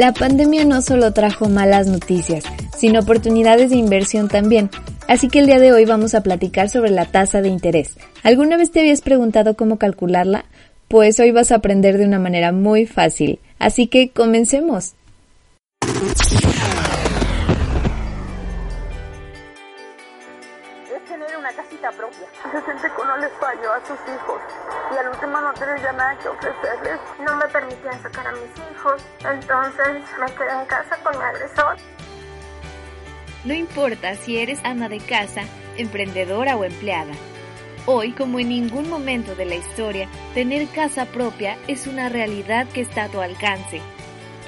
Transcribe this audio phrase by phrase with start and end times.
[0.00, 4.70] La pandemia no solo trajo malas noticias, sino oportunidades de inversión también.
[5.08, 7.98] Así que el día de hoy vamos a platicar sobre la tasa de interés.
[8.22, 10.46] ¿Alguna vez te habías preguntado cómo calcularla?
[10.88, 13.40] Pues hoy vas a aprender de una manera muy fácil.
[13.58, 14.94] Así que comencemos.
[21.20, 22.26] Tener una casita propia.
[22.50, 24.40] Se siente que no les falló a sus hijos
[24.92, 26.98] y al último no tener ya nada que ofrecerles.
[27.26, 31.76] No me permitían sacar a mis hijos, entonces me quedé en casa con mi agresor.
[33.44, 35.42] No importa si eres ama de casa,
[35.76, 37.12] emprendedora o empleada.
[37.86, 42.80] Hoy, como en ningún momento de la historia, tener casa propia es una realidad que
[42.80, 43.80] está a tu alcance.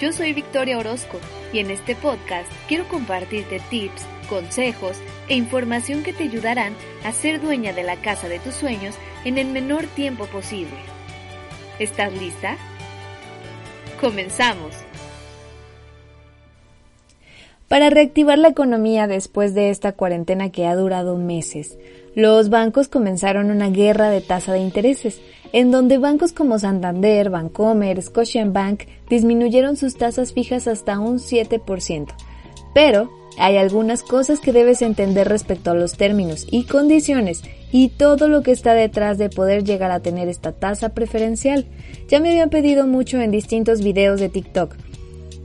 [0.01, 1.19] Yo soy Victoria Orozco
[1.53, 4.99] y en este podcast quiero compartirte tips, consejos
[5.33, 8.95] e información que te ayudarán a ser dueña de la casa de tus sueños
[9.25, 10.77] en el menor tiempo posible.
[11.79, 12.59] ¿Estás lista?
[13.99, 14.75] Comenzamos.
[17.67, 21.79] Para reactivar la economía después de esta cuarentena que ha durado meses,
[22.15, 25.23] los bancos comenzaron una guerra de tasa de intereses,
[25.55, 32.15] en donde bancos como Santander, Bancomer, Scotiabank disminuyeron sus tasas fijas hasta un 7%.
[32.75, 38.29] Pero hay algunas cosas que debes entender respecto a los términos y condiciones y todo
[38.29, 41.67] lo que está detrás de poder llegar a tener esta tasa preferencial.
[42.09, 44.77] Ya me habían pedido mucho en distintos videos de TikTok.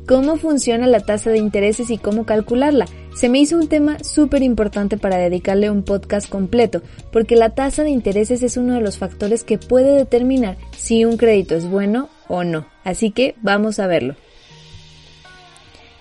[0.07, 2.85] ¿Cómo funciona la tasa de intereses y cómo calcularla?
[3.13, 6.81] Se me hizo un tema súper importante para dedicarle un podcast completo,
[7.11, 11.17] porque la tasa de intereses es uno de los factores que puede determinar si un
[11.17, 12.67] crédito es bueno o no.
[12.83, 14.15] Así que vamos a verlo.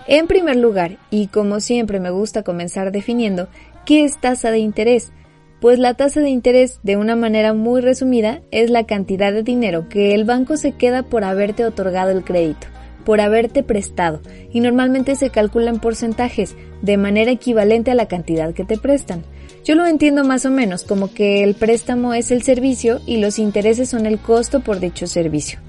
[0.07, 3.49] En primer lugar, y como siempre me gusta comenzar definiendo,
[3.85, 5.11] ¿qué es tasa de interés?
[5.59, 9.89] Pues la tasa de interés, de una manera muy resumida, es la cantidad de dinero
[9.89, 12.67] que el banco se queda por haberte otorgado el crédito,
[13.03, 14.21] por haberte prestado,
[14.53, 19.23] y normalmente se calcula en porcentajes, de manera equivalente a la cantidad que te prestan.
[19.65, 23.39] Yo lo entiendo más o menos como que el préstamo es el servicio y los
[23.39, 25.59] intereses son el costo por dicho servicio.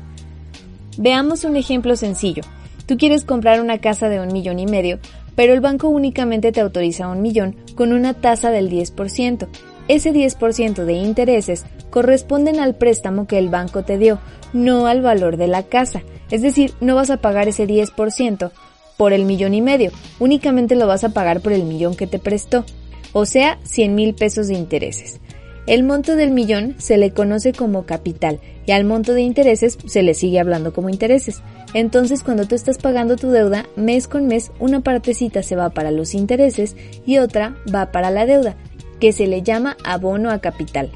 [0.97, 2.43] Veamos un ejemplo sencillo.
[2.89, 4.99] Tú quieres comprar una casa de un millón y medio,
[5.37, 9.47] pero el banco únicamente te autoriza un millón con una tasa del 10%.
[9.89, 14.19] Ese 10% de intereses corresponden al préstamo que el banco te dio,
[14.55, 16.03] no al valor de la casa.
[16.31, 18.53] Es decir, no vas a pagar ese 10%
[18.97, 22.19] por el millón y medio, únicamente lo vas a pagar por el millón que te
[22.19, 22.65] prestó,
[23.13, 25.21] o sea, 100 mil pesos de intereses.
[25.69, 30.03] El monto del millón se le conoce como capital y al monto de intereses se
[30.03, 31.43] le sigue hablando como intereses.
[31.75, 35.91] Entonces cuando tú estás pagando tu deuda, mes con mes una partecita se va para
[35.91, 36.75] los intereses
[37.05, 38.57] y otra va para la deuda,
[38.99, 40.91] que se le llama abono a capital.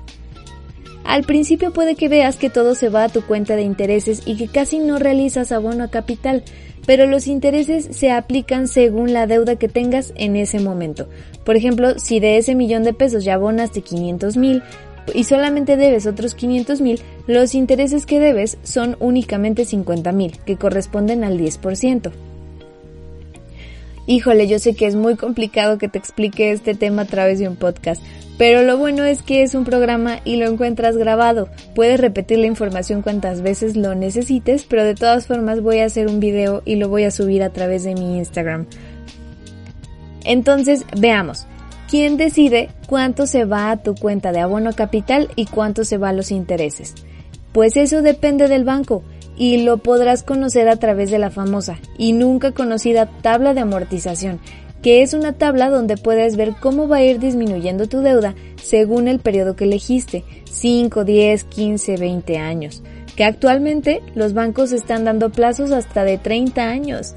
[1.04, 4.39] Al principio puede que veas que todo se va a tu cuenta de intereses y
[4.39, 6.44] que casi no realizas abono a capital,
[6.87, 11.09] pero los intereses se aplican según la deuda que tengas en ese momento.
[11.44, 14.62] Por ejemplo, si de ese millón de pesos ya abonaste 500 mil
[15.15, 20.56] y solamente debes otros 500 mil, los intereses que debes son únicamente 50 mil, que
[20.56, 22.12] corresponden al 10%.
[24.07, 27.49] Híjole, yo sé que es muy complicado que te explique este tema a través de
[27.49, 28.03] un podcast,
[28.37, 31.49] pero lo bueno es que es un programa y lo encuentras grabado.
[31.77, 36.09] Puedes repetir la información cuantas veces lo necesites, pero de todas formas voy a hacer
[36.09, 38.67] un video y lo voy a subir a través de mi Instagram.
[40.25, 41.47] Entonces, veamos.
[41.89, 46.09] ¿Quién decide cuánto se va a tu cuenta de abono capital y cuánto se va
[46.09, 46.95] a los intereses?
[47.53, 49.05] Pues eso depende del banco
[49.37, 54.41] y lo podrás conocer a través de la famosa y nunca conocida tabla de amortización,
[54.83, 59.09] que es una tabla donde puedes ver cómo va a ir disminuyendo tu deuda según
[59.09, 62.83] el periodo que elegiste, 5, 10, 15, 20 años,
[63.17, 67.15] que actualmente los bancos están dando plazos hasta de 30 años.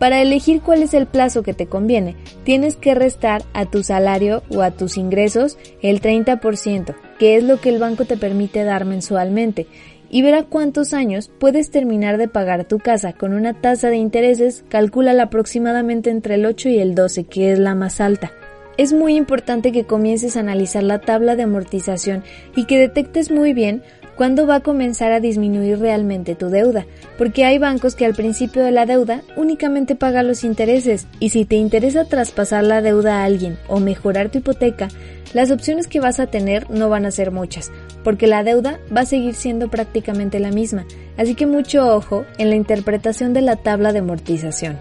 [0.00, 4.42] Para elegir cuál es el plazo que te conviene, tienes que restar a tu salario
[4.48, 8.86] o a tus ingresos el 30%, que es lo que el banco te permite dar
[8.86, 9.66] mensualmente,
[10.10, 13.96] y ver a cuántos años puedes terminar de pagar tu casa con una tasa de
[13.96, 18.32] intereses, calcúlala aproximadamente entre el 8 y el 12, que es la más alta.
[18.76, 22.24] Es muy importante que comiences a analizar la tabla de amortización
[22.56, 23.82] y que detectes muy bien
[24.20, 26.84] cuándo va a comenzar a disminuir realmente tu deuda,
[27.16, 31.46] porque hay bancos que al principio de la deuda únicamente pagan los intereses y si
[31.46, 34.88] te interesa traspasar la deuda a alguien o mejorar tu hipoteca,
[35.32, 37.72] las opciones que vas a tener no van a ser muchas,
[38.04, 40.84] porque la deuda va a seguir siendo prácticamente la misma,
[41.16, 44.78] así que mucho ojo en la interpretación de la tabla de amortización.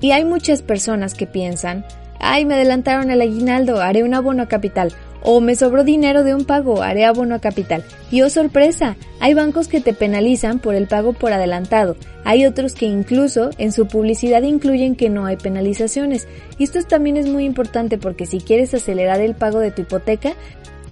[0.00, 1.84] Y hay muchas personas que piensan,
[2.18, 6.44] ay, me adelantaron el aguinaldo, haré un abono capital, O me sobró dinero de un
[6.44, 7.84] pago, haré abono a capital.
[8.10, 11.96] Y oh sorpresa, hay bancos que te penalizan por el pago por adelantado.
[12.24, 16.26] Hay otros que incluso en su publicidad incluyen que no hay penalizaciones.
[16.58, 20.34] Y esto también es muy importante porque si quieres acelerar el pago de tu hipoteca,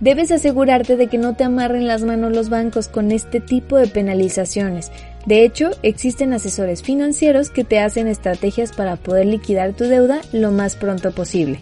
[0.00, 3.88] debes asegurarte de que no te amarren las manos los bancos con este tipo de
[3.88, 4.90] penalizaciones.
[5.26, 10.50] De hecho, existen asesores financieros que te hacen estrategias para poder liquidar tu deuda lo
[10.52, 11.60] más pronto posible.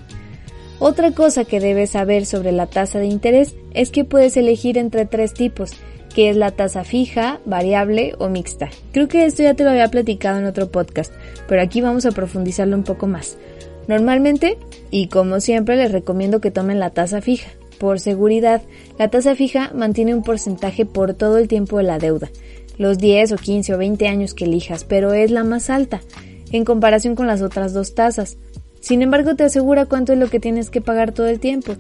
[0.79, 5.07] Otra cosa que debes saber sobre la tasa de interés es que puedes elegir entre
[5.07, 5.71] tres tipos,
[6.15, 8.69] que es la tasa fija, variable o mixta.
[8.93, 11.13] Creo que esto ya te lo había platicado en otro podcast,
[11.49, 13.39] pero aquí vamos a profundizarlo un poco más.
[13.89, 14.59] Normalmente,
[14.91, 17.51] y como siempre, les recomiendo que tomen la tasa fija.
[17.79, 18.63] Por seguridad,
[18.99, 22.31] la tasa fija mantiene un porcentaje por todo el tiempo de la deuda,
[22.77, 26.01] los 10 o 15 o 20 años que elijas, pero es la más alta
[26.53, 28.39] en comparación con las otras dos tasas.
[28.87, 31.75] Sin embargo, te asegura cuánto es lo que tienes que pagar todo el tiempo.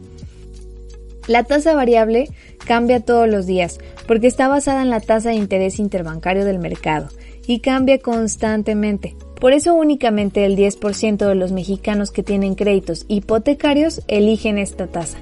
[1.28, 2.28] La tasa variable
[2.66, 7.08] cambia todos los días porque está basada en la tasa de interés interbancario del mercado
[7.46, 9.14] y cambia constantemente.
[9.40, 15.18] Por eso únicamente el 10% de los mexicanos que tienen créditos hipotecarios eligen esta tasa.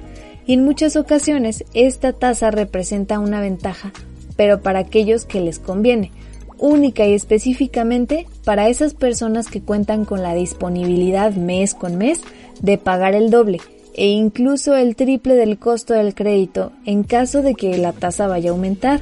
[0.47, 3.93] Y en muchas ocasiones esta tasa representa una ventaja,
[4.35, 6.11] pero para aquellos que les conviene,
[6.59, 12.21] única y específicamente para esas personas que cuentan con la disponibilidad mes con mes
[12.61, 13.59] de pagar el doble
[13.93, 18.49] e incluso el triple del costo del crédito en caso de que la tasa vaya
[18.49, 19.01] a aumentar.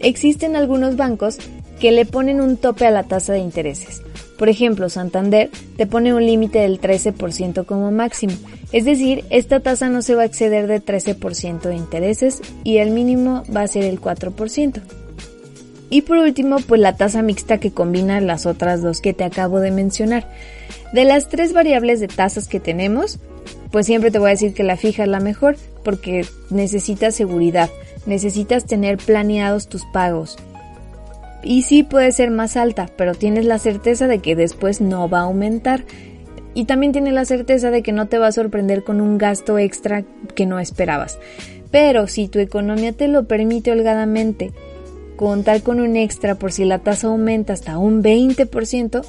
[0.00, 1.38] Existen algunos bancos
[1.80, 4.02] que le ponen un tope a la tasa de intereses.
[4.36, 8.34] Por ejemplo, Santander te pone un límite del 13% como máximo,
[8.70, 12.90] es decir, esta tasa no se va a exceder de 13% de intereses y el
[12.90, 14.82] mínimo va a ser el 4%.
[15.90, 19.60] Y por último, pues la tasa mixta que combina las otras dos que te acabo
[19.60, 20.28] de mencionar.
[20.92, 23.18] De las tres variables de tasas que tenemos,
[23.70, 27.70] pues siempre te voy a decir que la fija es la mejor porque necesitas seguridad,
[28.06, 30.36] necesitas tener planeados tus pagos.
[31.42, 35.20] Y sí puede ser más alta, pero tienes la certeza de que después no va
[35.20, 35.84] a aumentar.
[36.52, 39.58] Y también tienes la certeza de que no te va a sorprender con un gasto
[39.58, 40.04] extra
[40.34, 41.18] que no esperabas.
[41.70, 44.52] Pero si tu economía te lo permite holgadamente,
[45.18, 49.04] contar con un extra por si la tasa aumenta hasta un 20%,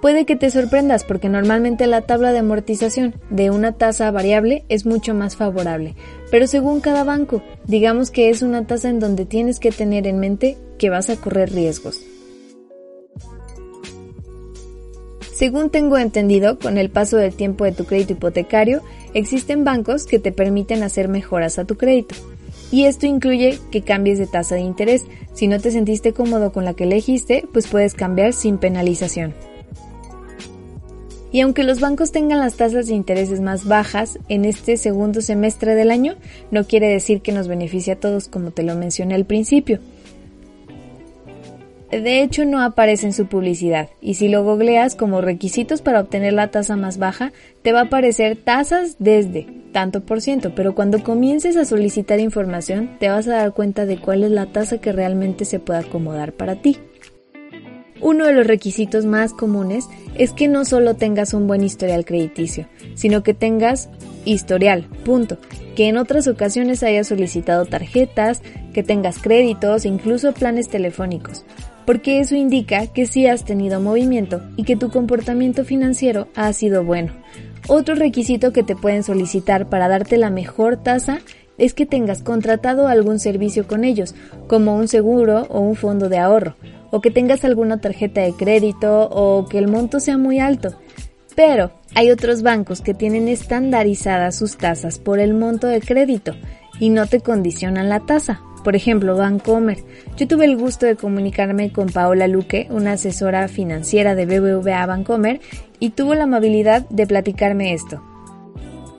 [0.00, 4.86] puede que te sorprendas porque normalmente la tabla de amortización de una tasa variable es
[4.86, 5.96] mucho más favorable.
[6.30, 10.20] Pero según cada banco, digamos que es una tasa en donde tienes que tener en
[10.20, 12.02] mente que vas a correr riesgos.
[15.32, 18.82] Según tengo entendido, con el paso del tiempo de tu crédito hipotecario,
[19.12, 22.14] existen bancos que te permiten hacer mejoras a tu crédito.
[22.72, 25.04] Y esto incluye que cambies de tasa de interés.
[25.34, 29.34] Si no te sentiste cómodo con la que elegiste, pues puedes cambiar sin penalización.
[31.32, 35.74] Y aunque los bancos tengan las tasas de intereses más bajas en este segundo semestre
[35.74, 36.16] del año,
[36.50, 39.80] no quiere decir que nos beneficie a todos como te lo mencioné al principio.
[41.90, 46.32] De hecho, no aparece en su publicidad, y si lo googleas como requisitos para obtener
[46.32, 51.04] la tasa más baja, te va a aparecer tasas desde tanto por ciento, pero cuando
[51.04, 54.90] comiences a solicitar información, te vas a dar cuenta de cuál es la tasa que
[54.90, 56.76] realmente se puede acomodar para ti.
[58.00, 62.66] Uno de los requisitos más comunes es que no solo tengas un buen historial crediticio,
[62.94, 63.88] sino que tengas
[64.24, 65.38] historial, punto,
[65.76, 68.42] que en otras ocasiones hayas solicitado tarjetas,
[68.74, 71.44] que tengas créditos, incluso planes telefónicos
[71.86, 76.84] porque eso indica que sí has tenido movimiento y que tu comportamiento financiero ha sido
[76.84, 77.12] bueno.
[77.68, 81.20] Otro requisito que te pueden solicitar para darte la mejor tasa
[81.58, 84.14] es que tengas contratado algún servicio con ellos,
[84.46, 86.56] como un seguro o un fondo de ahorro,
[86.90, 90.78] o que tengas alguna tarjeta de crédito o que el monto sea muy alto.
[91.34, 96.34] Pero hay otros bancos que tienen estandarizadas sus tasas por el monto de crédito
[96.78, 99.84] y no te condicionan la tasa, por ejemplo, Bancomer.
[100.16, 105.40] Yo tuve el gusto de comunicarme con Paola Luque, una asesora financiera de BBVA Bancomer,
[105.78, 108.02] y tuvo la amabilidad de platicarme esto.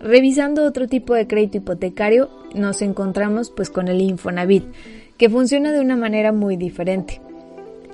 [0.01, 4.65] Revisando otro tipo de crédito hipotecario, nos encontramos pues con el Infonavit,
[5.17, 7.21] que funciona de una manera muy diferente.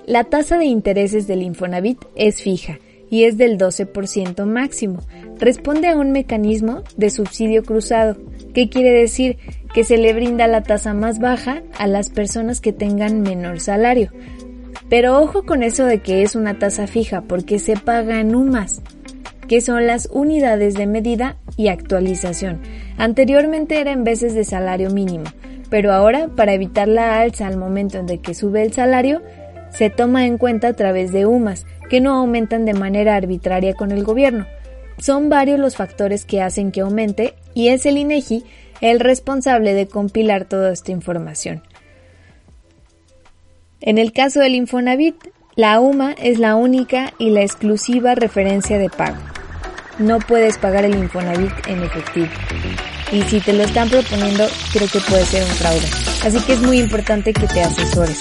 [0.06, 2.78] La tasa de intereses del Infonavit es fija
[3.08, 5.00] y es del 12% máximo.
[5.38, 8.16] Responde a un mecanismo de subsidio cruzado,
[8.52, 9.38] que quiere decir
[9.72, 14.10] que se le brinda la tasa más baja a las personas que tengan menor salario.
[14.88, 18.82] Pero ojo con eso de que es una tasa fija porque se paga en UMAS,
[19.46, 22.60] que son las unidades de medida y actualización.
[22.96, 25.24] Anteriormente era en veces de salario mínimo,
[25.70, 29.22] pero ahora para evitar la alza al momento en que sube el salario,
[29.74, 33.92] se toma en cuenta a través de UMAS, que no aumentan de manera arbitraria con
[33.92, 34.46] el gobierno.
[34.98, 38.44] Son varios los factores que hacen que aumente y es el INEGI
[38.80, 41.62] el responsable de compilar toda esta información.
[43.80, 45.16] En el caso del Infonavit,
[45.54, 49.18] la UMA es la única y la exclusiva referencia de pago.
[49.98, 52.28] No puedes pagar el Infonavit en efectivo.
[53.12, 55.86] Y si te lo están proponiendo, creo que puede ser un fraude.
[56.24, 58.18] Así que es muy importante que te asesores.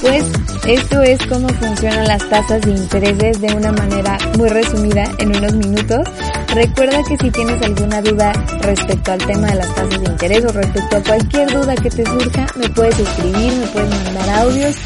[0.00, 0.24] Pues
[0.66, 5.54] esto es cómo funcionan las tasas de intereses de una manera muy resumida en unos
[5.54, 6.08] minutos.
[6.54, 10.52] Recuerda que si tienes alguna duda respecto al tema de las tasas de interés o
[10.52, 14.76] respecto a cualquier duda que te surja, me puedes escribir, me puedes mandar audios.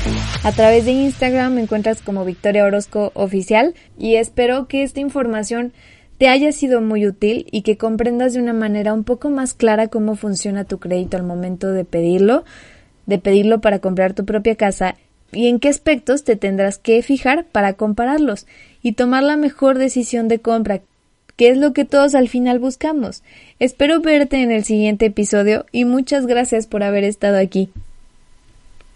[0.44, 5.74] A través de Instagram me encuentras como Victoria Orozco Oficial y espero que esta información
[6.16, 9.88] te haya sido muy útil y que comprendas de una manera un poco más clara
[9.88, 12.44] cómo funciona tu crédito al momento de pedirlo
[13.12, 14.96] de pedirlo para comprar tu propia casa
[15.32, 18.46] y en qué aspectos te tendrás que fijar para compararlos
[18.82, 20.80] y tomar la mejor decisión de compra,
[21.36, 23.22] que es lo que todos al final buscamos.
[23.58, 27.68] Espero verte en el siguiente episodio y muchas gracias por haber estado aquí.